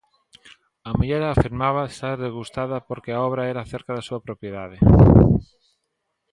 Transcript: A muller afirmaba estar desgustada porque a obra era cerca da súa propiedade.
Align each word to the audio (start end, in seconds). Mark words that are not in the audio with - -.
A 0.89 0.91
muller 0.97 1.23
afirmaba 1.25 1.89
estar 1.91 2.15
desgustada 2.25 2.77
porque 2.87 3.11
a 3.13 3.21
obra 3.27 3.43
era 3.53 3.69
cerca 3.73 3.91
da 3.97 4.07
súa 4.07 4.23
propiedade. 4.27 4.77